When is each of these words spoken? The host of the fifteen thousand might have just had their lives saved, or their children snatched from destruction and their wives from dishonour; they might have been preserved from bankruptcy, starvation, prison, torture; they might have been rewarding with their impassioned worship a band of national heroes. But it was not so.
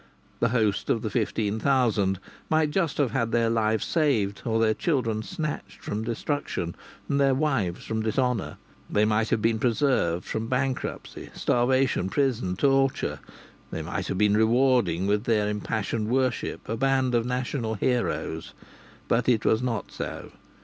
The 0.39 0.49
host 0.49 0.89
of 0.89 1.03
the 1.03 1.11
fifteen 1.11 1.59
thousand 1.59 2.19
might 2.49 2.73
have 2.73 2.97
just 2.97 2.97
had 2.97 3.31
their 3.31 3.51
lives 3.51 3.85
saved, 3.85 4.41
or 4.45 4.59
their 4.59 4.73
children 4.73 5.21
snatched 5.21 5.79
from 5.83 6.03
destruction 6.03 6.73
and 7.07 7.19
their 7.21 7.35
wives 7.35 7.85
from 7.85 8.01
dishonour; 8.01 8.57
they 8.89 9.05
might 9.05 9.29
have 9.29 9.43
been 9.43 9.59
preserved 9.59 10.25
from 10.25 10.47
bankruptcy, 10.47 11.29
starvation, 11.35 12.09
prison, 12.09 12.55
torture; 12.55 13.19
they 13.69 13.83
might 13.83 14.07
have 14.07 14.17
been 14.17 14.35
rewarding 14.35 15.05
with 15.05 15.25
their 15.25 15.47
impassioned 15.47 16.07
worship 16.07 16.67
a 16.67 16.75
band 16.75 17.13
of 17.13 17.23
national 17.23 17.75
heroes. 17.75 18.55
But 19.07 19.29
it 19.29 19.45
was 19.45 19.61
not 19.61 19.91
so. 19.91 20.31